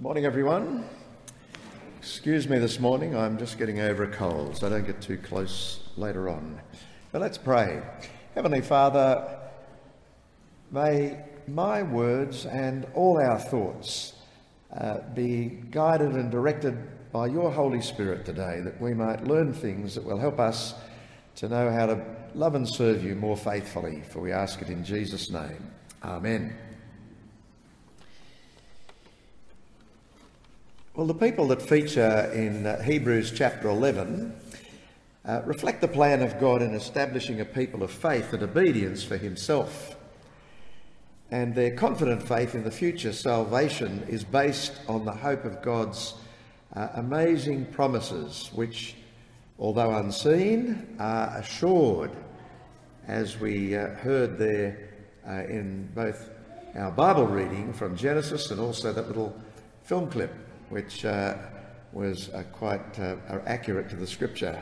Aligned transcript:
Morning, 0.00 0.26
everyone. 0.26 0.84
Excuse 1.98 2.48
me 2.48 2.60
this 2.60 2.78
morning, 2.78 3.16
I'm 3.16 3.36
just 3.36 3.58
getting 3.58 3.80
over 3.80 4.04
a 4.04 4.08
cold, 4.08 4.56
so 4.56 4.68
I 4.68 4.70
don't 4.70 4.86
get 4.86 5.00
too 5.00 5.16
close 5.16 5.80
later 5.96 6.28
on. 6.28 6.60
But 7.10 7.20
let's 7.20 7.36
pray. 7.36 7.82
Heavenly 8.36 8.60
Father, 8.60 9.40
may 10.70 11.18
my 11.48 11.82
words 11.82 12.46
and 12.46 12.86
all 12.94 13.20
our 13.20 13.40
thoughts 13.40 14.12
uh, 14.72 14.98
be 15.16 15.46
guided 15.72 16.12
and 16.12 16.30
directed 16.30 16.78
by 17.10 17.26
your 17.26 17.50
Holy 17.50 17.82
Spirit 17.82 18.24
today, 18.24 18.60
that 18.60 18.80
we 18.80 18.94
might 18.94 19.24
learn 19.24 19.52
things 19.52 19.96
that 19.96 20.04
will 20.04 20.20
help 20.20 20.38
us 20.38 20.74
to 21.34 21.48
know 21.48 21.72
how 21.72 21.86
to 21.86 22.00
love 22.36 22.54
and 22.54 22.68
serve 22.68 23.02
you 23.02 23.16
more 23.16 23.36
faithfully. 23.36 24.04
For 24.12 24.20
we 24.20 24.30
ask 24.30 24.62
it 24.62 24.68
in 24.68 24.84
Jesus' 24.84 25.28
name. 25.28 25.72
Amen. 26.04 26.56
Well, 30.98 31.06
the 31.06 31.14
people 31.14 31.46
that 31.46 31.62
feature 31.62 32.28
in 32.34 32.66
uh, 32.66 32.82
Hebrews 32.82 33.30
chapter 33.30 33.68
11 33.68 34.34
uh, 35.24 35.42
reflect 35.44 35.80
the 35.80 35.86
plan 35.86 36.22
of 36.22 36.40
God 36.40 36.60
in 36.60 36.74
establishing 36.74 37.40
a 37.40 37.44
people 37.44 37.84
of 37.84 37.92
faith 37.92 38.32
and 38.32 38.42
obedience 38.42 39.04
for 39.04 39.16
Himself. 39.16 39.94
And 41.30 41.54
their 41.54 41.70
confident 41.76 42.20
faith 42.26 42.56
in 42.56 42.64
the 42.64 42.72
future 42.72 43.12
salvation 43.12 44.06
is 44.08 44.24
based 44.24 44.72
on 44.88 45.04
the 45.04 45.12
hope 45.12 45.44
of 45.44 45.62
God's 45.62 46.14
uh, 46.74 46.88
amazing 46.94 47.66
promises, 47.66 48.50
which, 48.52 48.96
although 49.56 49.94
unseen, 49.94 50.96
are 50.98 51.38
assured, 51.38 52.10
as 53.06 53.38
we 53.38 53.76
uh, 53.76 53.90
heard 53.90 54.36
there 54.36 54.90
uh, 55.24 55.44
in 55.44 55.88
both 55.94 56.28
our 56.74 56.90
Bible 56.90 57.28
reading 57.28 57.72
from 57.72 57.96
Genesis 57.96 58.50
and 58.50 58.58
also 58.58 58.92
that 58.92 59.06
little 59.06 59.40
film 59.84 60.10
clip 60.10 60.34
which 60.70 61.04
uh, 61.04 61.34
was 61.92 62.28
uh, 62.30 62.42
quite 62.52 62.98
uh, 62.98 63.16
accurate 63.46 63.88
to 63.90 63.96
the 63.96 64.06
scripture. 64.06 64.60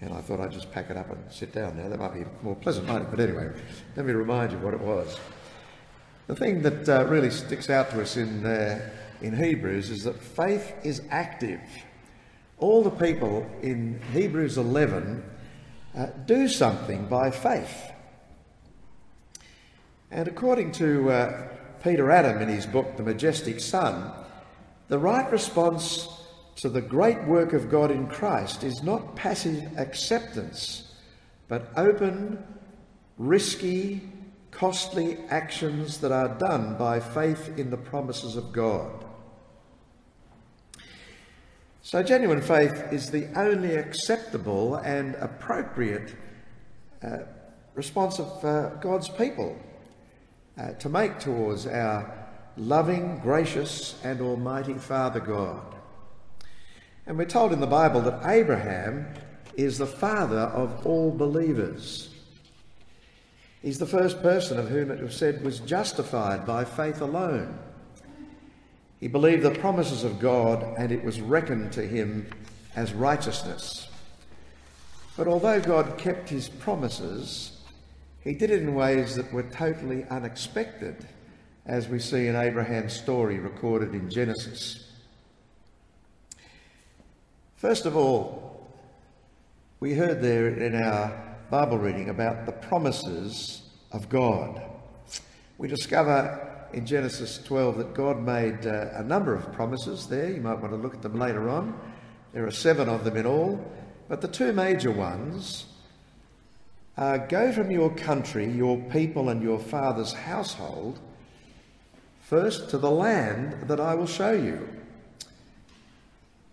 And 0.00 0.12
I 0.12 0.20
thought 0.20 0.40
I'd 0.40 0.52
just 0.52 0.70
pack 0.72 0.90
it 0.90 0.96
up 0.96 1.10
and 1.10 1.32
sit 1.32 1.52
down 1.52 1.76
now. 1.76 1.88
That 1.88 1.98
might 1.98 2.14
be 2.14 2.24
more 2.42 2.56
pleasant, 2.56 2.88
might 2.88 3.02
it? 3.02 3.10
But 3.10 3.20
anyway, 3.20 3.52
let 3.96 4.04
me 4.04 4.12
remind 4.12 4.52
you 4.52 4.58
what 4.58 4.74
it 4.74 4.80
was. 4.80 5.18
The 6.26 6.36
thing 6.36 6.62
that 6.62 6.88
uh, 6.88 7.06
really 7.06 7.30
sticks 7.30 7.70
out 7.70 7.90
to 7.90 8.02
us 8.02 8.16
in, 8.16 8.44
uh, 8.44 8.90
in 9.20 9.36
Hebrews 9.36 9.90
is 9.90 10.04
that 10.04 10.20
faith 10.20 10.72
is 10.82 11.02
active. 11.10 11.60
All 12.58 12.82
the 12.82 12.90
people 12.90 13.48
in 13.62 14.00
Hebrews 14.12 14.58
11 14.58 15.22
uh, 15.96 16.06
do 16.26 16.48
something 16.48 17.06
by 17.06 17.30
faith. 17.30 17.92
And 20.10 20.28
according 20.28 20.72
to 20.72 21.46
Peter 21.82 22.10
Adam 22.10 22.42
in 22.42 22.48
his 22.48 22.66
book, 22.66 22.96
The 22.96 23.02
Majestic 23.02 23.60
Son, 23.60 24.12
the 24.92 24.98
right 24.98 25.32
response 25.32 26.06
to 26.56 26.68
the 26.68 26.82
great 26.82 27.24
work 27.24 27.54
of 27.54 27.70
God 27.70 27.90
in 27.90 28.06
Christ 28.08 28.62
is 28.62 28.82
not 28.82 29.16
passive 29.16 29.78
acceptance, 29.78 30.92
but 31.48 31.72
open, 31.78 32.44
risky, 33.16 34.02
costly 34.50 35.16
actions 35.30 35.96
that 36.00 36.12
are 36.12 36.28
done 36.36 36.76
by 36.76 37.00
faith 37.00 37.56
in 37.56 37.70
the 37.70 37.76
promises 37.78 38.36
of 38.36 38.52
God. 38.52 39.06
So, 41.80 42.02
genuine 42.02 42.42
faith 42.42 42.92
is 42.92 43.10
the 43.10 43.28
only 43.34 43.76
acceptable 43.76 44.74
and 44.74 45.14
appropriate 45.14 46.14
uh, 47.02 47.20
response 47.74 48.18
of 48.18 48.44
uh, 48.44 48.68
God's 48.74 49.08
people 49.08 49.58
uh, 50.58 50.72
to 50.72 50.90
make 50.90 51.18
towards 51.18 51.66
our 51.66 52.21
loving, 52.56 53.18
gracious, 53.20 54.00
and 54.04 54.20
almighty 54.20 54.74
Father 54.74 55.20
God. 55.20 55.74
And 57.06 57.18
we're 57.18 57.24
told 57.24 57.52
in 57.52 57.60
the 57.60 57.66
Bible 57.66 58.00
that 58.02 58.24
Abraham 58.24 59.06
is 59.56 59.78
the 59.78 59.86
father 59.86 60.38
of 60.38 60.86
all 60.86 61.10
believers. 61.10 62.10
He's 63.60 63.78
the 63.78 63.86
first 63.86 64.22
person 64.22 64.58
of 64.58 64.68
whom 64.68 64.90
it 64.90 65.02
was 65.02 65.16
said 65.16 65.44
was 65.44 65.60
justified 65.60 66.46
by 66.46 66.64
faith 66.64 67.00
alone. 67.00 67.58
He 68.98 69.08
believed 69.08 69.42
the 69.42 69.50
promises 69.50 70.04
of 70.04 70.20
God 70.20 70.62
and 70.78 70.92
it 70.92 71.04
was 71.04 71.20
reckoned 71.20 71.72
to 71.72 71.86
him 71.86 72.28
as 72.76 72.92
righteousness. 72.92 73.88
But 75.16 75.28
although 75.28 75.60
God 75.60 75.98
kept 75.98 76.28
his 76.28 76.48
promises, 76.48 77.60
he 78.22 78.32
did 78.32 78.50
it 78.50 78.62
in 78.62 78.74
ways 78.74 79.16
that 79.16 79.32
were 79.32 79.42
totally 79.42 80.04
unexpected 80.04 81.06
as 81.66 81.88
we 81.88 81.98
see 81.98 82.26
in 82.26 82.34
Abraham's 82.34 82.92
story 82.92 83.38
recorded 83.38 83.94
in 83.94 84.10
Genesis. 84.10 84.88
First 87.56 87.86
of 87.86 87.96
all, 87.96 88.68
we 89.78 89.94
heard 89.94 90.20
there 90.20 90.48
in 90.48 90.74
our 90.74 91.36
Bible 91.50 91.78
reading 91.78 92.08
about 92.08 92.46
the 92.46 92.52
promises 92.52 93.62
of 93.92 94.08
God. 94.08 94.60
We 95.58 95.68
discover 95.68 96.68
in 96.72 96.86
Genesis 96.86 97.38
12 97.44 97.78
that 97.78 97.94
God 97.94 98.20
made 98.20 98.66
uh, 98.66 98.88
a 98.94 99.04
number 99.04 99.34
of 99.34 99.52
promises 99.52 100.08
there. 100.08 100.30
You 100.30 100.40
might 100.40 100.58
want 100.58 100.72
to 100.72 100.78
look 100.78 100.94
at 100.94 101.02
them 101.02 101.14
later 101.14 101.48
on. 101.48 101.78
There 102.32 102.46
are 102.46 102.50
seven 102.50 102.88
of 102.88 103.04
them 103.04 103.16
in 103.16 103.26
all. 103.26 103.64
But 104.08 104.20
the 104.20 104.28
two 104.28 104.52
major 104.52 104.90
ones 104.90 105.66
are 106.96 107.18
go 107.18 107.52
from 107.52 107.70
your 107.70 107.94
country, 107.94 108.50
your 108.50 108.78
people, 108.90 109.28
and 109.28 109.42
your 109.42 109.58
father's 109.58 110.12
household 110.12 110.98
First, 112.32 112.70
to 112.70 112.78
the 112.78 112.90
land 112.90 113.68
that 113.68 113.78
I 113.78 113.94
will 113.94 114.06
show 114.06 114.32
you. 114.32 114.66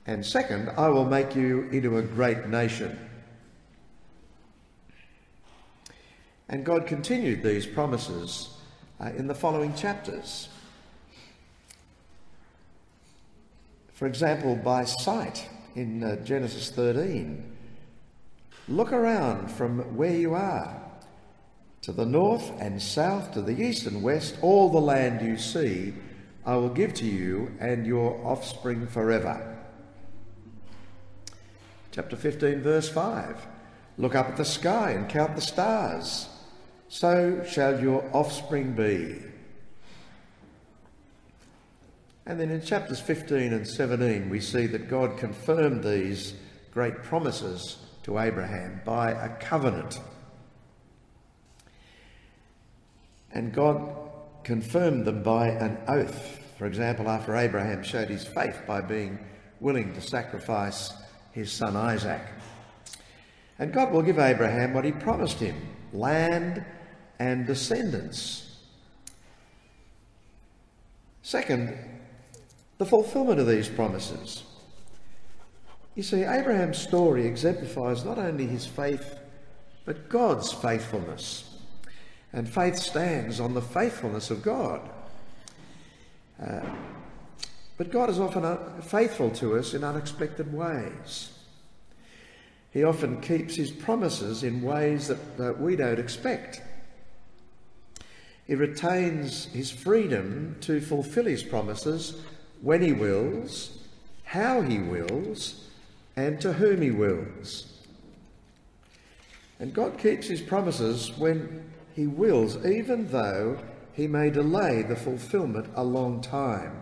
And 0.06 0.26
second, 0.26 0.72
I 0.76 0.90
will 0.90 1.06
make 1.06 1.38
you 1.38 1.70
into 1.72 2.00
a 2.00 2.02
great 2.02 2.48
nation. 2.50 3.00
And 6.50 6.66
God 6.66 6.86
continued 6.86 7.44
these 7.44 7.66
promises 7.66 8.58
uh, 9.00 9.12
in 9.16 9.28
the 9.28 9.34
following 9.34 9.74
chapters. 9.74 10.50
For 13.94 14.06
example, 14.06 14.58
by 14.58 14.84
sight 14.84 15.48
in 15.76 16.04
uh, 16.04 16.18
Genesis 16.26 16.72
13. 16.72 17.42
Look 18.68 18.92
around 18.92 19.50
from 19.50 19.96
where 19.96 20.18
you 20.18 20.34
are 20.34 20.89
to 21.82 21.92
the 21.92 22.06
north 22.06 22.52
and 22.60 22.82
south, 22.82 23.34
to 23.34 23.42
the 23.42 23.62
east 23.62 23.86
and 23.86 24.04
west, 24.04 24.38
all 24.42 24.70
the 24.70 24.80
land 24.80 25.22
you 25.22 25.38
see, 25.38 25.94
I 26.46 26.56
will 26.56 26.70
give 26.70 26.94
to 26.96 27.06
you 27.06 27.52
and 27.60 27.86
your 27.86 28.20
offspring 28.26 28.88
forever. 28.88 29.58
Chapter 31.92 32.16
15, 32.16 32.62
verse 32.62 32.90
5. 32.90 33.48
Look 33.98 34.16
up 34.16 34.30
at 34.30 34.38
the 34.38 34.46
sky 34.46 34.92
and 34.92 35.10
count 35.10 35.36
the 35.36 35.42
stars. 35.42 36.30
So 36.88 37.44
shall 37.48 37.80
your 37.80 38.04
offspring 38.14 38.74
be. 38.74 39.18
And 42.26 42.40
then 42.40 42.52
in 42.52 42.62
chapters 42.62 43.00
15 43.00 43.54
and 43.54 43.68
17, 43.68 44.30
we 44.30 44.40
see 44.40 44.68
that 44.68 44.90
God 44.90 45.18
confirmed 45.18 45.84
these 45.84 46.36
great 46.72 47.02
promises 47.04 47.78
to 48.04 48.20
Abraham 48.20 48.82
by 48.86 49.12
a 49.12 49.30
covenant. 49.38 50.00
And 53.32 53.54
God 53.54 53.96
confirmed 54.44 55.06
them 55.06 55.24
by 55.24 55.50
an 55.50 55.78
oath. 55.88 56.40
For 56.58 56.66
example, 56.66 57.10
after 57.10 57.36
Abraham 57.36 57.84
showed 57.84 58.10
his 58.10 58.26
faith 58.26 58.62
by 58.68 58.82
being 58.82 59.20
willing 59.60 59.94
to 59.94 60.02
sacrifice 60.02 60.94
his 61.32 61.52
son 61.52 61.76
Isaac. 61.76 62.22
And 63.60 63.74
God 63.74 63.92
will 63.92 64.02
give 64.02 64.20
Abraham 64.20 64.74
what 64.74 64.86
he 64.86 64.92
promised 64.92 65.40
him 65.40 65.56
land 65.92 66.64
and 67.20 67.46
descendants. 67.46 68.58
Second, 71.22 71.78
the 72.78 72.86
fulfillment 72.86 73.40
of 73.40 73.48
these 73.48 73.68
promises. 73.68 74.44
You 75.96 76.04
see, 76.04 76.24
Abraham's 76.24 76.78
story 76.78 77.28
exemplifies 77.28 78.06
not 78.06 78.18
only 78.18 78.46
his 78.48 78.66
faith, 78.66 79.20
but 79.84 80.08
God's 80.08 80.54
faithfulness. 80.54 81.49
And 82.32 82.48
faith 82.48 82.78
stands 82.78 83.40
on 83.40 83.54
the 83.54 83.62
faithfulness 83.62 84.30
of 84.30 84.42
God. 84.44 84.82
Uh, 86.42 86.62
but 87.78 87.92
God 87.92 88.10
is 88.10 88.20
often 88.20 88.46
uh, 88.46 88.82
faithful 88.82 89.32
to 89.32 89.58
us 89.58 89.74
in 89.74 89.84
unexpected 89.84 90.54
ways. 90.54 91.32
He 92.72 92.84
often 92.84 93.20
keeps 93.22 93.56
his 93.56 93.72
promises 93.72 94.44
in 94.44 94.62
ways 94.62 95.08
that, 95.08 95.38
that 95.38 95.60
we 95.60 95.76
don't 95.76 96.00
expect. 96.00 96.62
He 98.46 98.56
retains 98.56 99.46
his 99.46 99.72
freedom 99.72 100.58
to 100.62 100.82
fulfill 100.82 101.26
his 101.26 101.44
promises 101.44 102.22
when 102.62 102.82
he 102.82 102.94
wills, 102.94 103.80
how 104.24 104.62
he 104.62 104.80
wills, 104.80 105.68
and 106.16 106.40
to 106.42 106.54
whom 106.54 106.82
he 106.82 106.92
wills. 106.92 107.74
And 109.60 109.74
God 109.74 109.98
keeps 109.98 110.28
his 110.28 110.42
promises 110.42 111.18
when 111.18 111.64
he 112.00 112.08
wills, 112.08 112.66
even 112.66 113.06
though 113.10 113.60
he 113.92 114.08
may 114.08 114.30
delay 114.30 114.82
the 114.84 114.96
fulfillment 114.96 115.68
a 115.76 115.84
long 115.84 116.22
time. 116.22 116.82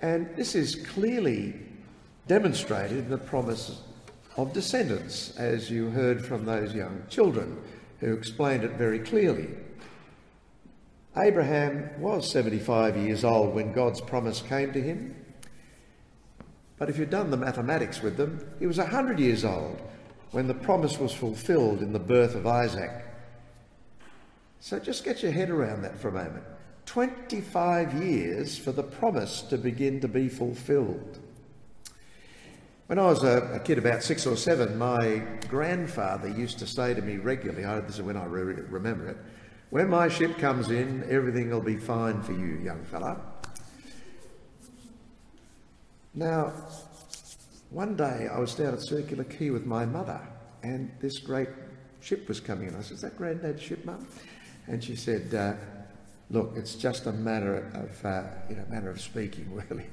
And 0.00 0.34
this 0.34 0.54
is 0.54 0.76
clearly 0.76 1.60
demonstrated 2.26 2.96
in 2.96 3.10
the 3.10 3.18
promise 3.18 3.82
of 4.38 4.54
descendants, 4.54 5.36
as 5.36 5.70
you 5.70 5.90
heard 5.90 6.24
from 6.24 6.46
those 6.46 6.72
young 6.72 7.02
children 7.10 7.58
who 8.00 8.14
explained 8.14 8.64
it 8.64 8.70
very 8.78 8.98
clearly. 8.98 9.50
Abraham 11.18 11.90
was 12.00 12.30
75 12.30 12.96
years 12.96 13.24
old 13.24 13.54
when 13.54 13.74
God's 13.74 14.00
promise 14.00 14.40
came 14.40 14.72
to 14.72 14.80
him. 14.80 15.14
But 16.78 16.88
if 16.88 16.96
you've 16.96 17.10
done 17.10 17.30
the 17.30 17.36
mathematics 17.36 18.00
with 18.00 18.16
them, 18.16 18.40
he 18.58 18.66
was 18.66 18.78
100 18.78 19.18
years 19.18 19.44
old 19.44 19.78
when 20.30 20.46
the 20.46 20.54
promise 20.54 20.98
was 20.98 21.12
fulfilled 21.12 21.82
in 21.82 21.92
the 21.92 21.98
birth 21.98 22.34
of 22.34 22.46
Isaac. 22.46 23.02
So 24.60 24.78
just 24.78 25.04
get 25.04 25.22
your 25.22 25.32
head 25.32 25.50
around 25.50 25.82
that 25.82 25.98
for 25.98 26.08
a 26.08 26.12
moment. 26.12 26.44
25 26.86 28.02
years 28.02 28.56
for 28.56 28.72
the 28.72 28.82
promise 28.82 29.42
to 29.42 29.58
begin 29.58 30.00
to 30.00 30.08
be 30.08 30.28
fulfilled. 30.28 31.18
When 32.86 33.00
I 33.00 33.06
was 33.06 33.24
a, 33.24 33.54
a, 33.54 33.60
kid, 33.60 33.78
about 33.78 34.04
six 34.04 34.26
or 34.26 34.36
seven, 34.36 34.78
my 34.78 35.22
grandfather 35.48 36.28
used 36.28 36.60
to 36.60 36.66
say 36.66 36.94
to 36.94 37.02
me 37.02 37.16
regularly, 37.16 37.64
oh, 37.64 37.80
this 37.80 37.96
is 37.96 38.02
when 38.02 38.16
I 38.16 38.24
re- 38.24 38.62
remember 38.70 39.08
it, 39.08 39.16
when 39.70 39.90
my 39.90 40.08
ship 40.08 40.38
comes 40.38 40.70
in, 40.70 41.04
everything 41.10 41.50
will 41.50 41.60
be 41.60 41.76
fine 41.76 42.22
for 42.22 42.32
you, 42.32 42.60
young 42.62 42.84
fella. 42.84 43.20
Now, 46.14 46.52
one 47.70 47.96
day 47.96 48.28
I 48.32 48.38
was 48.38 48.54
down 48.54 48.74
at 48.74 48.80
Circular 48.80 49.24
Quay 49.24 49.50
with 49.50 49.66
my 49.66 49.84
mother, 49.84 50.20
and 50.62 50.92
this 51.00 51.18
great 51.18 51.48
ship 52.00 52.28
was 52.28 52.38
coming 52.38 52.68
in. 52.68 52.76
I 52.76 52.82
said, 52.82 52.94
Is 52.94 53.00
that 53.02 53.18
Granddad's 53.18 53.60
ship, 53.60 53.84
Mum? 53.84 54.06
And 54.68 54.82
she 54.82 54.96
said, 54.96 55.34
uh, 55.34 55.54
Look, 56.30 56.54
it's 56.56 56.74
just 56.74 57.06
a 57.06 57.12
matter 57.12 57.70
of, 57.74 58.04
uh, 58.04 58.22
you 58.50 58.56
know, 58.56 58.64
matter 58.68 58.90
of 58.90 59.00
speaking, 59.00 59.62
really. 59.70 59.86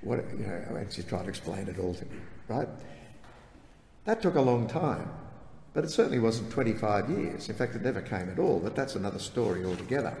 What, 0.00 0.24
you 0.32 0.46
know, 0.46 0.76
and 0.76 0.92
she 0.92 1.02
tried 1.02 1.24
to 1.24 1.28
explain 1.28 1.68
it 1.68 1.78
all 1.78 1.94
to 1.94 2.04
me, 2.06 2.16
right? 2.48 2.68
That 4.04 4.20
took 4.20 4.34
a 4.34 4.40
long 4.40 4.66
time, 4.66 5.08
but 5.74 5.84
it 5.84 5.90
certainly 5.90 6.18
wasn't 6.18 6.50
25 6.50 7.10
years. 7.10 7.48
In 7.48 7.54
fact, 7.54 7.76
it 7.76 7.82
never 7.82 8.02
came 8.02 8.28
at 8.28 8.38
all, 8.38 8.58
but 8.58 8.74
that's 8.74 8.96
another 8.96 9.20
story 9.20 9.64
altogether. 9.64 10.16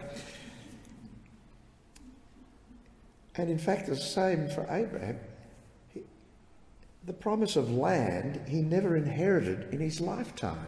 And 3.34 3.50
in 3.50 3.58
fact, 3.58 3.86
the 3.86 3.96
same 3.96 4.48
for 4.48 4.66
Abraham. 4.70 5.18
He, 5.88 6.02
the 7.04 7.12
promise 7.12 7.56
of 7.56 7.72
land 7.72 8.40
he 8.46 8.60
never 8.60 8.96
inherited 8.96 9.72
in 9.72 9.80
his 9.80 10.00
lifetime. 10.00 10.66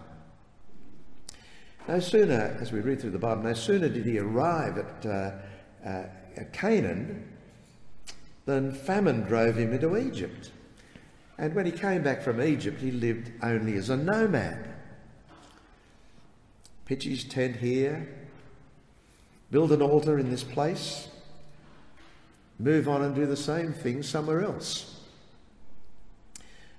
No 1.87 2.01
sooner, 2.01 2.57
as 2.61 2.73
we 2.73 2.81
read 2.81 3.01
through 3.01 3.11
the 3.11 3.19
Bible, 3.19 3.43
no 3.43 3.53
sooner 3.53 3.91
did 3.91 4.07
he 4.07 4.19
arrive 4.19 4.79
at, 4.79 5.07
uh, 5.07 5.31
uh, 5.87 6.05
Canaan 6.53 7.31
than 8.47 8.73
famine 8.73 9.23
drove 9.23 9.57
him 9.57 9.73
into 9.73 9.97
Egypt. 9.97 10.51
And 11.37 11.55
when 11.55 11.67
he 11.67 11.73
came 11.73 12.03
back 12.03 12.23
from 12.23 12.41
Egypt, 12.41 12.81
he 12.81 12.91
lived 12.91 13.33
only 13.43 13.77
as 13.77 13.91
a 13.91 13.97
nomad. 13.97 14.75
Pitch 16.87 17.05
his 17.05 17.25
tent 17.25 17.57
here, 17.57 18.09
build 19.51 19.73
an 19.73 19.83
altar 19.83 20.19
in 20.19 20.31
this 20.31 20.45
place, 20.45 21.09
move 22.59 22.89
on 22.89 23.03
and 23.03 23.15
do 23.15 23.27
the 23.27 23.37
same 23.37 23.73
thing 23.73 24.03
somewhere 24.03 24.43
else. 24.43 25.01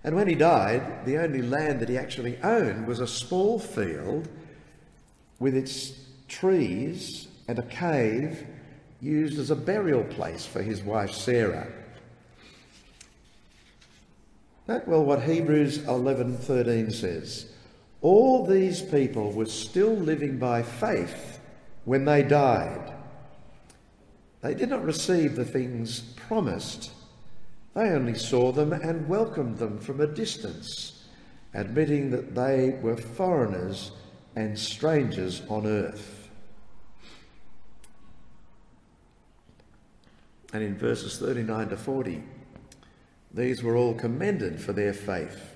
And 0.03 0.15
when 0.15 0.27
he 0.27 0.35
died, 0.35 1.05
the 1.05 1.17
only 1.17 1.41
land 1.41 1.79
that 1.79 1.89
he 1.89 1.97
actually 1.97 2.37
owned 2.41 2.87
was 2.87 2.99
a 2.99 3.07
small 3.07 3.59
field 3.59 4.27
with 5.39 5.55
its 5.55 5.93
trees 6.27 7.27
and 7.47 7.59
a 7.59 7.63
cave 7.63 8.45
used 9.01 9.37
as 9.37 9.51
a 9.51 9.55
burial 9.55 10.03
place 10.03 10.45
for 10.45 10.61
his 10.61 10.81
wife 10.81 11.11
Sarah. 11.11 11.67
Note 14.67 14.87
well 14.87 15.03
what 15.03 15.23
Hebrews 15.23 15.79
11:13 15.79 16.91
says. 16.91 17.51
All 18.01 18.45
these 18.45 18.81
people 18.81 19.31
were 19.31 19.45
still 19.45 19.95
living 19.95 20.37
by 20.37 20.63
faith 20.63 21.39
when 21.85 22.05
they 22.05 22.23
died. 22.23 22.93
They 24.41 24.53
did 24.53 24.69
not 24.69 24.83
receive 24.83 25.35
the 25.35 25.45
things 25.45 26.01
promised. 26.27 26.91
They 27.73 27.89
only 27.89 28.15
saw 28.15 28.51
them 28.51 28.73
and 28.73 29.07
welcomed 29.07 29.57
them 29.57 29.79
from 29.79 30.01
a 30.01 30.07
distance, 30.07 31.03
admitting 31.53 32.11
that 32.11 32.35
they 32.35 32.77
were 32.81 32.97
foreigners 32.97 33.91
and 34.35 34.57
strangers 34.57 35.41
on 35.49 35.65
earth. 35.65 36.15
and 40.55 40.63
in 40.63 40.77
verses 40.77 41.17
39 41.17 41.67
to 41.67 41.75
40, 41.75 42.23
these 43.33 43.61
were 43.61 43.75
all 43.75 43.93
commended 43.93 44.57
for 44.61 44.71
their 44.71 44.93
faith. 44.93 45.53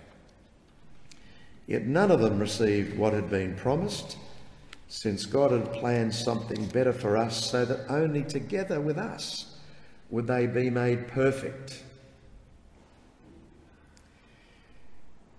Yet 1.67 1.85
none 1.85 2.11
of 2.11 2.19
them 2.19 2.37
received 2.37 2.97
what 2.97 3.13
had 3.13 3.29
been 3.29 3.55
promised, 3.55 4.17
since 4.89 5.25
God 5.25 5.51
had 5.51 5.71
planned 5.71 6.13
something 6.13 6.65
better 6.65 6.91
for 6.91 7.15
us, 7.15 7.49
so 7.49 7.63
that 7.63 7.89
only 7.89 8.23
together 8.23 8.81
with 8.81 8.97
us 8.97 9.55
would 10.09 10.27
they 10.27 10.47
be 10.47 10.69
made 10.69 11.07
perfect. 11.07 11.81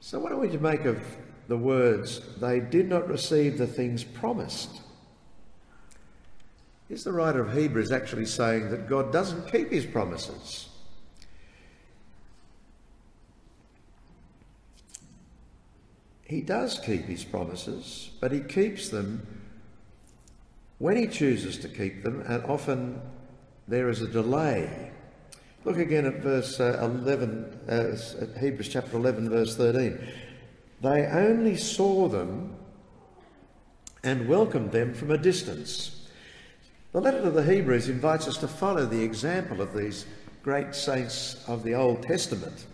So, 0.01 0.19
what 0.21 0.33
are 0.33 0.39
we 0.39 0.49
to 0.49 0.59
make 0.59 0.87
of 0.87 1.05
the 1.51 1.59
words, 1.59 2.21
they 2.37 2.61
did 2.61 2.89
not 2.89 3.09
receive 3.09 3.59
the 3.59 3.67
things 3.67 4.05
promised? 4.05 4.83
Is 6.89 7.03
the 7.03 7.13
writer 7.13 7.41
of 7.41 7.53
Hebrews 7.53 7.91
actually 7.91 8.27
saying 8.27 8.71
that 8.71 8.89
God 8.89 9.13
doesn't 9.13 9.51
keep 9.51 9.69
his 9.73 9.85
promises? 9.85 10.69
He 16.23 16.41
does 16.41 16.79
keep 16.79 17.07
his 17.07 17.25
promises, 17.25 18.11
but 18.21 18.31
he 18.31 18.39
keeps 18.39 18.89
them 18.89 19.27
when 20.79 20.97
he 20.97 21.09
chooses 21.09 21.59
to 21.59 21.69
keep 21.69 22.05
them, 22.05 22.21
and 22.29 22.45
often 22.45 23.01
there 23.67 23.89
is 23.89 24.03
a 24.03 24.07
delay. 24.07 24.93
Look 25.65 25.79
again 25.79 26.07
at 26.07 26.23
verse 26.23 26.61
uh, 26.61 26.79
11, 26.81 27.59
uh, 27.69 28.39
Hebrews 28.39 28.69
chapter 28.69 28.97
11, 28.97 29.29
verse 29.29 29.57
13. 29.57 29.99
They 30.81 31.07
only 31.07 31.57
saw 31.57 32.09
them 32.09 32.57
and 34.03 34.29
welcomed 34.29 34.73
them 34.73 34.95
from 34.95 35.11
a 35.11 35.19
distance. 35.19 36.09
The 36.93 37.01
letter 37.01 37.23
to 37.23 37.31
the 37.31 37.45
Hebrews 37.45 37.89
invites 37.89 38.27
us 38.27 38.39
to 38.39 38.49
follow 38.49 38.87
the 38.87 39.03
example 39.03 39.61
of 39.61 39.75
these 39.75 40.07
great 40.43 40.75
saints 40.75 41.45
of 41.47 41.63
the 41.63 41.75
Old 41.75 42.03
Testament 42.03 42.67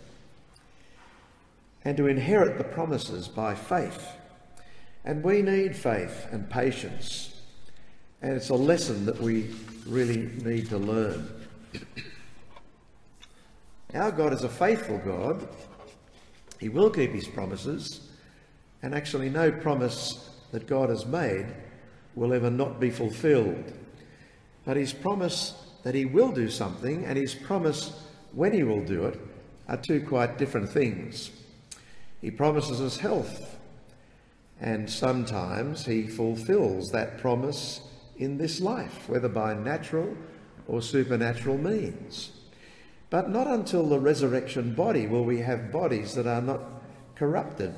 and 1.84 1.96
to 1.96 2.06
inherit 2.06 2.58
the 2.58 2.64
promises 2.64 3.28
by 3.28 3.54
faith. 3.54 4.08
And 5.04 5.22
we 5.22 5.42
need 5.42 5.76
faith 5.76 6.26
and 6.32 6.50
patience, 6.50 7.40
and 8.22 8.34
it's 8.34 8.48
a 8.48 8.54
lesson 8.54 9.06
that 9.06 9.20
we 9.20 9.54
really 9.86 10.30
need 10.42 10.68
to 10.70 10.78
learn. 10.78 11.28
Our 13.94 14.10
God 14.10 14.32
is 14.32 14.42
a 14.42 14.48
faithful 14.48 14.98
God. 14.98 15.46
He 16.58 16.68
will 16.68 16.90
keep 16.90 17.12
his 17.12 17.28
promises, 17.28 18.08
and 18.82 18.94
actually, 18.94 19.30
no 19.30 19.50
promise 19.50 20.30
that 20.52 20.66
God 20.66 20.90
has 20.90 21.06
made 21.06 21.46
will 22.14 22.32
ever 22.32 22.50
not 22.50 22.80
be 22.80 22.90
fulfilled. 22.90 23.72
But 24.64 24.76
his 24.76 24.92
promise 24.92 25.54
that 25.84 25.94
he 25.94 26.04
will 26.04 26.32
do 26.32 26.50
something 26.50 27.04
and 27.04 27.16
his 27.16 27.34
promise 27.34 28.02
when 28.32 28.52
he 28.52 28.64
will 28.64 28.84
do 28.84 29.04
it 29.04 29.20
are 29.68 29.76
two 29.76 30.00
quite 30.00 30.38
different 30.38 30.68
things. 30.68 31.30
He 32.20 32.30
promises 32.30 32.80
us 32.80 32.96
health, 32.96 33.56
and 34.60 34.88
sometimes 34.90 35.86
he 35.86 36.06
fulfills 36.08 36.90
that 36.90 37.18
promise 37.18 37.80
in 38.16 38.38
this 38.38 38.60
life, 38.60 39.08
whether 39.08 39.28
by 39.28 39.54
natural 39.54 40.16
or 40.66 40.82
supernatural 40.82 41.58
means. 41.58 42.32
But 43.10 43.30
not 43.30 43.46
until 43.46 43.86
the 43.86 44.00
resurrection 44.00 44.74
body 44.74 45.06
will 45.06 45.24
we 45.24 45.38
have 45.38 45.70
bodies 45.70 46.14
that 46.14 46.26
are 46.26 46.42
not 46.42 46.60
corrupted 47.14 47.74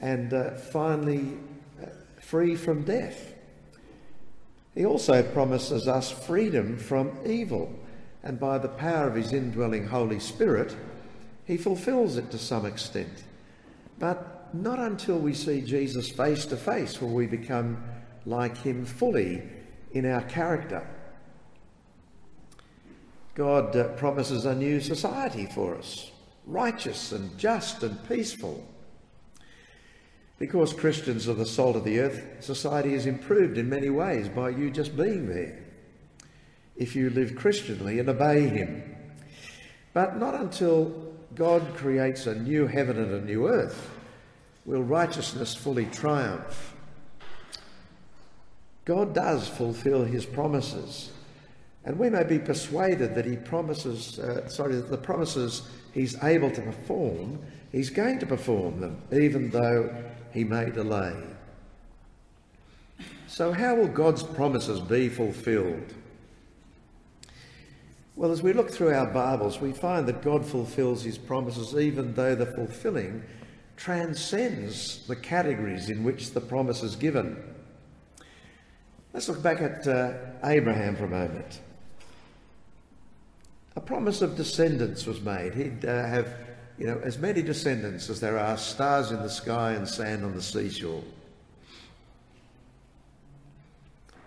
and 0.00 0.32
uh, 0.32 0.50
finally 0.52 1.36
uh, 1.82 1.86
free 2.20 2.56
from 2.56 2.82
death. 2.82 3.34
He 4.74 4.84
also 4.84 5.22
promises 5.22 5.86
us 5.86 6.10
freedom 6.10 6.76
from 6.76 7.16
evil, 7.24 7.72
and 8.22 8.40
by 8.40 8.58
the 8.58 8.68
power 8.68 9.06
of 9.06 9.14
his 9.14 9.32
indwelling 9.32 9.86
Holy 9.86 10.18
Spirit, 10.18 10.74
he 11.44 11.56
fulfills 11.56 12.16
it 12.16 12.30
to 12.30 12.38
some 12.38 12.66
extent. 12.66 13.24
But 13.98 14.52
not 14.54 14.78
until 14.78 15.18
we 15.18 15.34
see 15.34 15.60
Jesus 15.60 16.10
face 16.10 16.46
to 16.46 16.56
face 16.56 17.00
will 17.00 17.10
we 17.10 17.26
become 17.26 17.82
like 18.26 18.56
him 18.56 18.84
fully 18.84 19.42
in 19.92 20.06
our 20.06 20.22
character. 20.22 20.86
God 23.34 23.74
uh, 23.76 23.88
promises 23.94 24.44
a 24.44 24.54
new 24.54 24.80
society 24.80 25.46
for 25.46 25.76
us, 25.76 26.10
righteous 26.46 27.12
and 27.12 27.36
just 27.38 27.82
and 27.82 28.08
peaceful. 28.08 28.66
Because 30.38 30.72
Christians 30.72 31.28
are 31.28 31.34
the 31.34 31.46
salt 31.46 31.76
of 31.76 31.84
the 31.84 32.00
earth, 32.00 32.22
society 32.40 32.94
is 32.94 33.06
improved 33.06 33.58
in 33.58 33.68
many 33.68 33.90
ways 33.90 34.28
by 34.28 34.50
you 34.50 34.70
just 34.70 34.96
being 34.96 35.28
there. 35.28 35.64
If 36.76 36.96
you 36.96 37.10
live 37.10 37.36
Christianly 37.36 37.98
and 38.00 38.08
obey 38.08 38.48
Him. 38.48 38.82
But 39.92 40.18
not 40.18 40.34
until 40.34 41.14
God 41.34 41.74
creates 41.74 42.26
a 42.26 42.34
new 42.34 42.66
heaven 42.66 42.98
and 42.98 43.12
a 43.12 43.24
new 43.24 43.48
earth 43.48 43.90
will 44.64 44.82
righteousness 44.82 45.54
fully 45.54 45.86
triumph. 45.86 46.74
God 48.84 49.14
does 49.14 49.48
fulfill 49.48 50.04
his 50.04 50.26
promises. 50.26 51.10
And 51.84 51.98
we 51.98 52.08
may 52.08 52.24
be 52.24 52.38
persuaded 52.38 53.14
that 53.14 53.26
he 53.26 53.36
promises, 53.36 54.18
uh, 54.18 54.48
sorry, 54.48 54.76
that 54.76 54.90
the 54.90 54.96
promises 54.96 55.68
he's 55.92 56.22
able 56.22 56.50
to 56.50 56.62
perform, 56.62 57.38
he's 57.72 57.90
going 57.90 58.18
to 58.20 58.26
perform 58.26 58.80
them, 58.80 59.02
even 59.12 59.50
though 59.50 59.94
he 60.32 60.44
may 60.44 60.70
delay. 60.70 61.14
So, 63.26 63.52
how 63.52 63.74
will 63.74 63.88
God's 63.88 64.22
promises 64.22 64.80
be 64.80 65.08
fulfilled? 65.08 65.92
Well, 68.16 68.30
as 68.30 68.42
we 68.42 68.52
look 68.52 68.70
through 68.70 68.94
our 68.94 69.06
Bibles, 69.06 69.60
we 69.60 69.72
find 69.72 70.06
that 70.06 70.22
God 70.22 70.46
fulfills 70.46 71.02
his 71.02 71.18
promises 71.18 71.74
even 71.74 72.14
though 72.14 72.36
the 72.36 72.46
fulfilling 72.46 73.24
transcends 73.76 75.04
the 75.08 75.16
categories 75.16 75.90
in 75.90 76.04
which 76.04 76.30
the 76.30 76.40
promise 76.40 76.82
is 76.82 76.94
given. 76.94 77.36
Let's 79.12 79.28
look 79.28 79.42
back 79.42 79.60
at 79.60 79.86
uh, 79.86 80.14
Abraham 80.44 80.94
for 80.96 81.04
a 81.04 81.08
moment. 81.08 81.60
A 83.76 83.80
promise 83.80 84.22
of 84.22 84.36
descendants 84.36 85.06
was 85.06 85.20
made. 85.20 85.54
He'd 85.54 85.84
uh, 85.84 86.06
have, 86.06 86.32
you 86.78 86.86
know, 86.86 87.00
as 87.02 87.18
many 87.18 87.42
descendants 87.42 88.08
as 88.08 88.20
there 88.20 88.38
are 88.38 88.56
stars 88.56 89.10
in 89.10 89.20
the 89.22 89.28
sky 89.28 89.72
and 89.72 89.88
sand 89.88 90.24
on 90.24 90.34
the 90.34 90.42
seashore. 90.42 91.02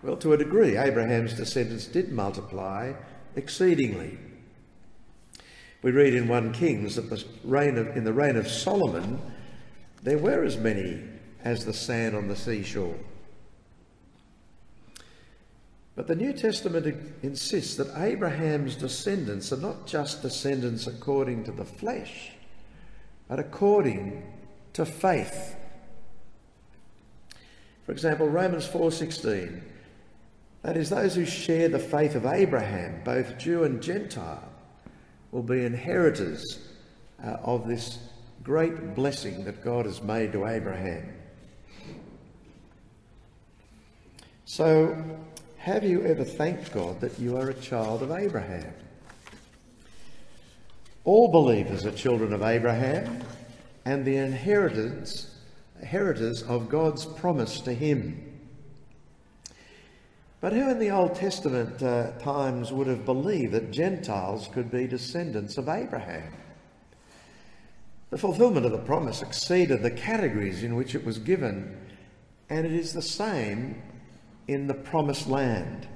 Well, 0.02 0.16
to 0.18 0.32
a 0.32 0.36
degree, 0.36 0.76
Abraham's 0.76 1.34
descendants 1.34 1.86
did 1.86 2.12
multiply 2.12 2.92
exceedingly. 3.34 4.18
We 5.82 5.92
read 5.92 6.14
in 6.14 6.28
1 6.28 6.52
Kings 6.52 6.96
that 6.96 7.08
the 7.08 7.24
reign 7.44 7.78
of, 7.78 7.96
in 7.96 8.04
the 8.04 8.12
reign 8.12 8.36
of 8.36 8.48
Solomon, 8.48 9.20
there 10.02 10.18
were 10.18 10.44
as 10.44 10.56
many 10.56 11.02
as 11.42 11.64
the 11.64 11.72
sand 11.72 12.14
on 12.14 12.28
the 12.28 12.36
seashore. 12.36 12.96
But 15.98 16.06
the 16.06 16.14
New 16.14 16.32
Testament 16.32 16.86
insists 17.24 17.74
that 17.74 18.00
Abraham's 18.00 18.76
descendants 18.76 19.52
are 19.52 19.56
not 19.56 19.84
just 19.84 20.22
descendants 20.22 20.86
according 20.86 21.42
to 21.42 21.50
the 21.50 21.64
flesh, 21.64 22.30
but 23.26 23.40
according 23.40 24.22
to 24.74 24.86
faith. 24.86 25.56
For 27.84 27.90
example, 27.90 28.28
Romans 28.28 28.64
4:16 28.64 29.60
that 30.62 30.76
is 30.76 30.88
those 30.88 31.16
who 31.16 31.24
share 31.24 31.68
the 31.68 31.80
faith 31.80 32.14
of 32.14 32.26
Abraham, 32.26 33.02
both 33.02 33.36
Jew 33.36 33.64
and 33.64 33.82
Gentile, 33.82 34.48
will 35.32 35.42
be 35.42 35.64
inheritors 35.64 36.60
uh, 37.20 37.38
of 37.42 37.66
this 37.66 37.98
great 38.44 38.94
blessing 38.94 39.44
that 39.46 39.64
God 39.64 39.84
has 39.84 40.00
made 40.00 40.30
to 40.30 40.46
Abraham. 40.46 41.12
So 44.44 45.04
have 45.68 45.84
you 45.84 46.02
ever 46.06 46.24
thanked 46.24 46.72
God 46.72 46.98
that 47.02 47.18
you 47.18 47.36
are 47.36 47.50
a 47.50 47.54
child 47.54 48.02
of 48.02 48.10
Abraham? 48.10 48.72
All 51.04 51.28
believers 51.28 51.84
are 51.84 51.92
children 51.92 52.32
of 52.32 52.40
Abraham 52.40 53.22
and 53.84 54.02
the 54.02 54.16
inheritors, 54.16 55.30
of 56.48 56.70
God's 56.70 57.04
promise 57.04 57.60
to 57.60 57.74
him. 57.74 58.32
But 60.40 60.54
who 60.54 60.70
in 60.70 60.78
the 60.78 60.90
Old 60.90 61.14
Testament 61.14 61.82
uh, 61.82 62.12
times 62.12 62.72
would 62.72 62.86
have 62.86 63.04
believed 63.04 63.52
that 63.52 63.70
Gentiles 63.70 64.48
could 64.50 64.70
be 64.70 64.86
descendants 64.86 65.58
of 65.58 65.68
Abraham? 65.68 66.32
The 68.08 68.16
fulfillment 68.16 68.64
of 68.64 68.72
the 68.72 68.78
promise 68.78 69.20
exceeded 69.20 69.82
the 69.82 69.90
categories 69.90 70.62
in 70.62 70.76
which 70.76 70.94
it 70.94 71.04
was 71.04 71.18
given, 71.18 71.76
and 72.48 72.64
it 72.64 72.72
is 72.72 72.94
the 72.94 73.02
same 73.02 73.82
in 74.48 74.66
the 74.66 74.74
promised 74.74 75.28
land. 75.28 75.86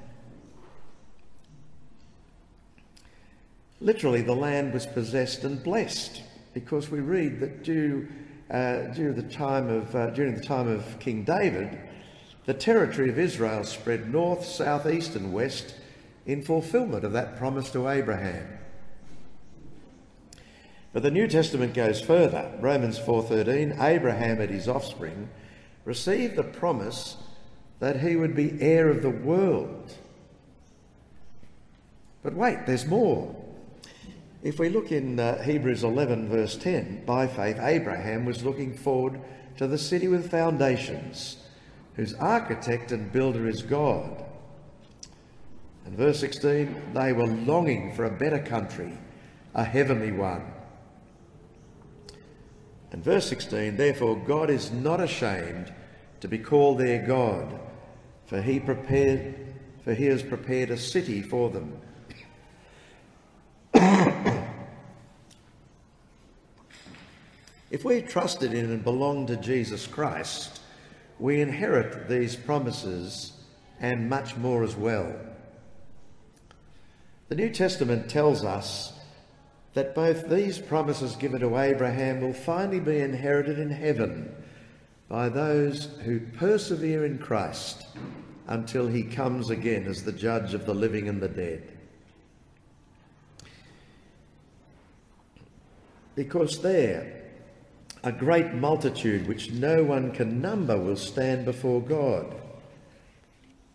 Literally, 3.80 4.22
the 4.22 4.36
land 4.36 4.72
was 4.72 4.86
possessed 4.86 5.42
and 5.42 5.60
blessed 5.60 6.22
because 6.54 6.90
we 6.90 7.00
read 7.00 7.40
that 7.40 7.64
due, 7.64 8.06
uh, 8.50 8.82
during, 8.94 9.16
the 9.16 9.22
time 9.22 9.68
of, 9.68 9.96
uh, 9.96 10.10
during 10.10 10.34
the 10.36 10.42
time 10.42 10.68
of 10.68 10.98
King 11.00 11.24
David, 11.24 11.80
the 12.44 12.54
territory 12.54 13.08
of 13.08 13.18
Israel 13.18 13.64
spread 13.64 14.12
north, 14.12 14.44
south, 14.44 14.86
east, 14.86 15.16
and 15.16 15.32
west 15.32 15.74
in 16.26 16.42
fulfillment 16.42 17.04
of 17.04 17.12
that 17.12 17.36
promise 17.38 17.70
to 17.72 17.88
Abraham. 17.88 18.58
But 20.92 21.02
the 21.02 21.10
New 21.10 21.26
Testament 21.26 21.72
goes 21.72 22.02
further. 22.02 22.52
Romans 22.60 22.98
4:13, 22.98 23.80
Abraham 23.80 24.40
and 24.40 24.50
his 24.50 24.68
offspring 24.68 25.30
received 25.84 26.36
the 26.36 26.44
promise 26.44 27.16
that 27.82 27.98
he 27.98 28.14
would 28.14 28.36
be 28.36 28.56
heir 28.60 28.88
of 28.88 29.02
the 29.02 29.10
world. 29.10 29.92
But 32.22 32.32
wait, 32.32 32.64
there's 32.64 32.86
more. 32.86 33.34
If 34.40 34.60
we 34.60 34.68
look 34.68 34.92
in 34.92 35.18
uh, 35.18 35.42
Hebrews 35.42 35.82
11, 35.82 36.28
verse 36.28 36.56
10, 36.56 37.04
by 37.04 37.26
faith, 37.26 37.58
Abraham 37.58 38.24
was 38.24 38.44
looking 38.44 38.72
forward 38.72 39.20
to 39.56 39.66
the 39.66 39.78
city 39.78 40.06
with 40.06 40.30
foundations, 40.30 41.38
whose 41.96 42.14
architect 42.14 42.92
and 42.92 43.10
builder 43.10 43.48
is 43.48 43.62
God. 43.62 44.26
And 45.84 45.98
verse 45.98 46.20
16, 46.20 46.92
they 46.94 47.12
were 47.12 47.26
longing 47.26 47.96
for 47.96 48.04
a 48.04 48.16
better 48.16 48.38
country, 48.38 48.96
a 49.56 49.64
heavenly 49.64 50.12
one. 50.12 50.44
And 52.92 53.02
verse 53.02 53.28
16, 53.28 53.76
therefore 53.76 54.22
God 54.24 54.50
is 54.50 54.70
not 54.70 55.00
ashamed 55.00 55.74
to 56.20 56.28
be 56.28 56.38
called 56.38 56.78
their 56.78 57.04
God 57.04 57.58
for 58.32 58.40
he 58.40 58.58
prepared 58.58 59.34
for 59.84 59.92
he 59.92 60.06
has 60.06 60.22
prepared 60.22 60.70
a 60.70 60.78
city 60.78 61.20
for 61.20 61.50
them. 61.50 61.76
if 67.70 67.84
we 67.84 68.00
trusted 68.00 68.54
in 68.54 68.70
and 68.70 68.82
belong 68.82 69.26
to 69.26 69.36
Jesus 69.36 69.86
Christ, 69.86 70.62
we 71.18 71.42
inherit 71.42 72.08
these 72.08 72.34
promises 72.34 73.34
and 73.80 74.08
much 74.08 74.34
more 74.38 74.64
as 74.64 74.76
well. 74.76 75.14
The 77.28 77.34
New 77.34 77.50
Testament 77.50 78.08
tells 78.08 78.46
us 78.46 78.94
that 79.74 79.94
both 79.94 80.30
these 80.30 80.58
promises 80.58 81.16
given 81.16 81.40
to 81.40 81.58
Abraham 81.58 82.22
will 82.22 82.32
finally 82.32 82.80
be 82.80 82.98
inherited 83.00 83.58
in 83.58 83.68
heaven 83.68 84.34
by 85.06 85.28
those 85.28 85.90
who 86.04 86.20
persevere 86.20 87.04
in 87.04 87.18
Christ 87.18 87.84
until 88.46 88.88
he 88.88 89.02
comes 89.02 89.50
again 89.50 89.86
as 89.86 90.04
the 90.04 90.12
judge 90.12 90.54
of 90.54 90.66
the 90.66 90.74
living 90.74 91.08
and 91.08 91.20
the 91.20 91.28
dead. 91.28 91.72
Because 96.14 96.60
there, 96.60 97.22
a 98.04 98.12
great 98.12 98.52
multitude 98.52 99.26
which 99.26 99.52
no 99.52 99.84
one 99.84 100.12
can 100.12 100.40
number 100.40 100.76
will 100.76 100.96
stand 100.96 101.44
before 101.44 101.80
God. 101.80 102.34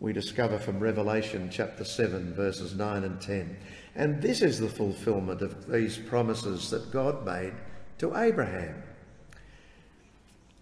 We 0.00 0.12
discover 0.12 0.58
from 0.58 0.78
Revelation 0.78 1.48
chapter 1.50 1.84
7, 1.84 2.34
verses 2.34 2.74
9 2.74 3.04
and 3.04 3.20
10. 3.20 3.56
And 3.96 4.22
this 4.22 4.42
is 4.42 4.60
the 4.60 4.68
fulfillment 4.68 5.42
of 5.42 5.68
these 5.70 5.98
promises 5.98 6.70
that 6.70 6.92
God 6.92 7.26
made 7.26 7.54
to 7.98 8.16
Abraham. 8.16 8.82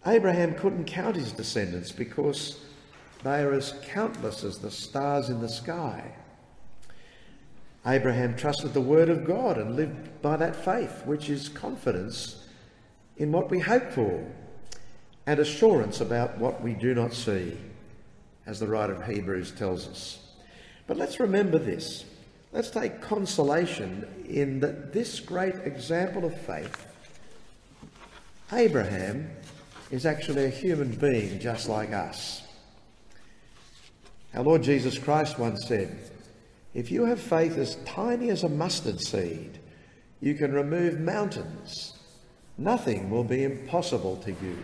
Abraham 0.07 0.55
couldn't 0.55 0.85
count 0.87 1.17
his 1.17 1.33
descendants 1.33 1.93
because 1.93 2.61
they 3.27 3.43
are 3.43 3.53
as 3.53 3.75
countless 3.83 4.45
as 4.45 4.59
the 4.59 4.71
stars 4.71 5.31
in 5.31 5.41
the 5.41 5.49
sky. 5.49 6.13
Abraham 7.85 8.37
trusted 8.37 8.73
the 8.73 8.81
word 8.81 9.09
of 9.09 9.25
God 9.25 9.59
and 9.59 9.75
lived 9.75 10.23
by 10.23 10.37
that 10.37 10.55
faith, 10.55 11.03
which 11.05 11.29
is 11.29 11.49
confidence 11.49 12.47
in 13.17 13.33
what 13.33 13.51
we 13.51 13.59
hope 13.59 13.91
for 13.91 14.25
and 15.27 15.41
assurance 15.41 16.01
about 16.01 16.39
what 16.39 16.63
we 16.63 16.75
do 16.75 16.95
not 16.95 17.13
see, 17.13 17.57
as 18.47 18.61
the 18.61 18.69
writer 18.69 18.95
of 18.95 19.05
Hebrews 19.05 19.51
tells 19.51 19.89
us. 19.89 20.21
But 20.87 20.97
let's 20.97 21.19
remember 21.19 21.59
this. 21.59 22.05
Let's 22.53 22.71
take 22.71 23.01
consolation 23.01 24.07
in 24.29 24.61
that 24.61 24.93
this 24.93 25.19
great 25.19 25.57
example 25.65 26.25
of 26.25 26.41
faith, 26.43 26.87
Abraham, 28.53 29.29
is 29.91 30.07
actually 30.07 30.45
a 30.45 30.49
human 30.49 30.93
being 30.93 31.41
just 31.41 31.69
like 31.69 31.93
us. 31.93 32.46
Our 34.37 34.43
Lord 34.43 34.63
Jesus 34.63 34.99
Christ 34.99 35.39
once 35.39 35.67
said, 35.67 35.99
If 36.75 36.91
you 36.91 37.07
have 37.07 37.21
faith 37.21 37.57
as 37.57 37.77
tiny 37.87 38.29
as 38.29 38.45
a 38.45 38.51
mustard 38.51 39.01
seed, 39.01 39.59
you 40.21 40.35
can 40.35 40.53
remove 40.53 41.01
mountains. 41.01 41.95
Nothing 42.59 43.09
will 43.09 43.25
be 43.25 43.45
impossible 43.45 44.17
to 44.19 44.31
you. 44.31 44.59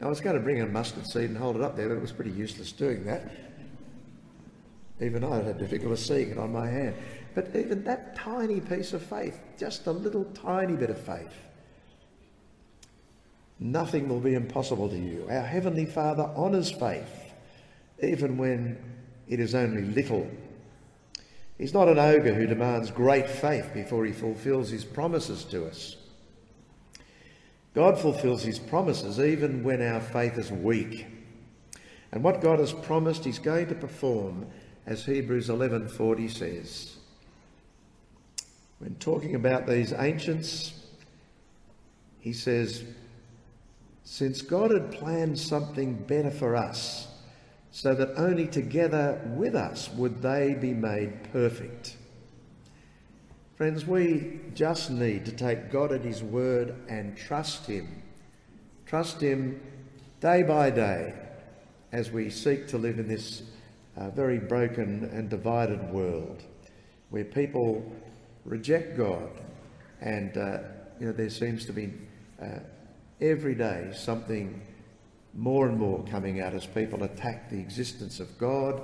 Now, 0.00 0.08
I 0.08 0.10
was 0.10 0.20
going 0.20 0.34
to 0.34 0.42
bring 0.42 0.60
a 0.60 0.66
mustard 0.66 1.06
seed 1.06 1.30
and 1.30 1.38
hold 1.38 1.56
it 1.56 1.62
up 1.62 1.76
there, 1.76 1.88
but 1.88 1.94
it 1.94 2.00
was 2.00 2.10
pretty 2.10 2.32
useless 2.32 2.72
doing 2.72 3.04
that. 3.04 3.30
Even 5.00 5.22
I 5.22 5.42
had 5.42 5.58
difficulty 5.58 5.96
seeing 5.96 6.30
it 6.30 6.38
on 6.38 6.52
my 6.52 6.66
hand. 6.66 6.96
but 7.36 7.54
even 7.54 7.84
that 7.84 8.16
tiny 8.16 8.60
piece 8.60 8.92
of 8.92 9.02
faith, 9.02 9.38
just 9.58 9.86
a 9.86 9.92
little 9.92 10.24
tiny 10.24 10.74
bit 10.74 10.90
of 10.90 10.98
faith, 10.98 11.34
nothing 13.60 14.08
will 14.08 14.18
be 14.18 14.34
impossible 14.34 14.88
to 14.88 14.98
you. 14.98 15.24
Our 15.30 15.42
Heavenly 15.42 15.86
Father 15.86 16.24
honours 16.34 16.72
faith, 16.72 17.27
even 18.02 18.36
when 18.36 18.78
it 19.28 19.40
is 19.40 19.54
only 19.54 19.82
little. 19.82 20.28
He's 21.58 21.74
not 21.74 21.88
an 21.88 21.98
ogre 21.98 22.34
who 22.34 22.46
demands 22.46 22.90
great 22.90 23.28
faith 23.28 23.70
before 23.74 24.04
he 24.04 24.12
fulfills 24.12 24.70
his 24.70 24.84
promises 24.84 25.44
to 25.46 25.66
us. 25.66 25.96
God 27.74 27.98
fulfills 27.98 28.42
his 28.42 28.58
promises 28.58 29.18
even 29.20 29.62
when 29.62 29.82
our 29.82 30.00
faith 30.00 30.38
is 30.38 30.50
weak. 30.50 31.06
And 32.12 32.22
what 32.22 32.40
God 32.40 32.58
has 32.58 32.72
promised 32.72 33.24
he's 33.24 33.38
going 33.38 33.66
to 33.68 33.74
perform, 33.74 34.46
as 34.86 35.04
Hebrews 35.04 35.48
11:40 35.48 36.30
says. 36.30 36.96
When 38.78 38.94
talking 38.96 39.34
about 39.34 39.66
these 39.66 39.92
ancients, 39.92 40.72
he 42.20 42.32
says, 42.32 42.84
since 44.04 44.40
God 44.40 44.70
had 44.70 44.92
planned 44.92 45.38
something 45.38 45.94
better 45.94 46.30
for 46.30 46.56
us, 46.56 47.08
so 47.70 47.94
that 47.94 48.16
only 48.16 48.46
together 48.46 49.20
with 49.36 49.54
us 49.54 49.90
would 49.90 50.22
they 50.22 50.54
be 50.54 50.72
made 50.72 51.32
perfect. 51.32 51.96
Friends, 53.56 53.86
we 53.86 54.40
just 54.54 54.90
need 54.90 55.24
to 55.26 55.32
take 55.32 55.70
God 55.70 55.92
at 55.92 56.02
His 56.02 56.22
word 56.22 56.76
and 56.88 57.16
trust 57.16 57.66
Him. 57.66 58.02
Trust 58.86 59.20
Him 59.20 59.60
day 60.20 60.42
by 60.42 60.70
day 60.70 61.14
as 61.92 62.10
we 62.10 62.30
seek 62.30 62.68
to 62.68 62.78
live 62.78 62.98
in 62.98 63.08
this 63.08 63.42
uh, 63.96 64.10
very 64.10 64.38
broken 64.38 65.10
and 65.12 65.28
divided 65.28 65.82
world 65.90 66.42
where 67.10 67.24
people 67.24 67.84
reject 68.44 68.96
God 68.96 69.28
and 70.00 70.36
uh, 70.36 70.58
you 71.00 71.06
know 71.06 71.12
there 71.12 71.30
seems 71.30 71.64
to 71.66 71.72
be 71.72 71.92
uh, 72.40 72.60
every 73.20 73.54
day 73.54 73.90
something 73.94 74.60
more 75.38 75.68
and 75.68 75.78
more 75.78 76.04
coming 76.10 76.40
out 76.40 76.52
as 76.52 76.66
people 76.66 77.04
attack 77.04 77.48
the 77.48 77.60
existence 77.60 78.18
of 78.18 78.36
God 78.38 78.82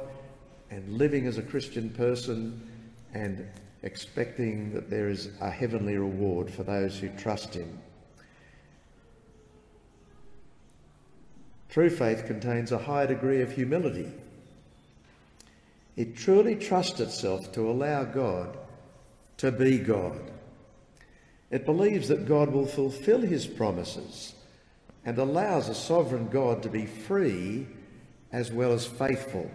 and 0.71 0.97
living 0.97 1.27
as 1.27 1.37
a 1.37 1.43
Christian 1.43 1.91
person 1.91 2.71
and 3.13 3.45
expecting 3.83 4.73
that 4.73 4.89
there 4.89 5.09
is 5.09 5.31
a 5.41 5.51
heavenly 5.51 5.99
reward 5.99 6.49
for 6.49 6.63
those 6.63 6.97
who 6.97 7.09
trust 7.19 7.55
Him. 7.55 7.79
True 11.69 11.91
faith 11.91 12.25
contains 12.27 12.71
a 12.71 12.79
high 12.79 13.07
degree 13.07 13.43
of 13.43 13.51
humility. 13.51 14.13
It 15.97 16.17
truly 16.17 16.55
trusts 16.55 17.01
itself 17.01 17.51
to 17.53 17.69
allow 17.69 18.05
God 18.05 18.57
to 19.39 19.51
be 19.51 19.79
God. 19.79 20.21
It 21.51 21.67
believes 21.67 22.07
that 22.09 22.27
God 22.27 22.53
will 22.53 22.67
fulfill 22.67 23.21
his 23.23 23.45
promises 23.45 24.34
and 25.05 25.19
allows 25.19 25.69
a 25.69 25.75
sovereign 25.75 26.29
God 26.29 26.63
to 26.63 26.69
be 26.69 26.87
free 26.87 27.67
as 28.33 28.51
well 28.51 28.73
as 28.73 28.87
faithful. 28.87 29.51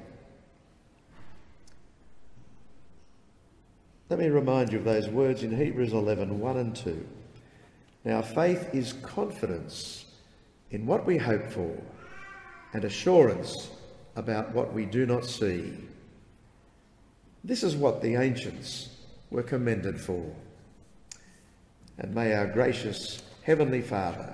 Let 4.09 4.19
me 4.19 4.27
remind 4.27 4.71
you 4.71 4.79
of 4.79 4.85
those 4.85 5.07
words 5.07 5.43
in 5.43 5.55
Hebrews 5.55 5.93
11 5.93 6.39
1 6.39 6.57
and 6.57 6.75
2. 6.75 7.07
Now, 8.05 8.21
faith 8.21 8.73
is 8.73 8.93
confidence 8.93 10.05
in 10.71 10.85
what 10.85 11.05
we 11.05 11.17
hope 11.17 11.47
for 11.51 11.75
and 12.73 12.83
assurance 12.83 13.69
about 14.15 14.51
what 14.53 14.73
we 14.73 14.85
do 14.85 15.05
not 15.05 15.25
see. 15.25 15.73
This 17.43 17.63
is 17.63 17.75
what 17.75 18.01
the 18.01 18.15
ancients 18.15 18.89
were 19.29 19.43
commended 19.43 19.99
for. 19.99 20.33
And 21.97 22.13
may 22.15 22.33
our 22.33 22.47
gracious 22.47 23.21
Heavenly 23.43 23.81
Father 23.81 24.33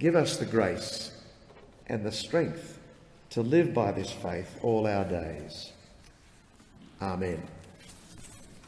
give 0.00 0.16
us 0.16 0.38
the 0.38 0.46
grace 0.46 1.12
and 1.86 2.04
the 2.04 2.10
strength 2.10 2.78
to 3.28 3.42
live 3.42 3.74
by 3.74 3.92
this 3.92 4.10
faith 4.10 4.58
all 4.62 4.86
our 4.86 5.04
days. 5.04 5.72
Amen. 7.00 7.40